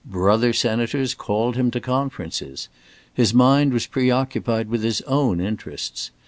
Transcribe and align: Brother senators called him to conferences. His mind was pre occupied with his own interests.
Brother 0.03 0.51
senators 0.51 1.13
called 1.13 1.55
him 1.55 1.69
to 1.69 1.79
conferences. 1.79 2.69
His 3.13 3.35
mind 3.35 3.71
was 3.71 3.85
pre 3.85 4.09
occupied 4.09 4.67
with 4.67 4.81
his 4.81 5.01
own 5.01 5.39
interests. 5.39 6.09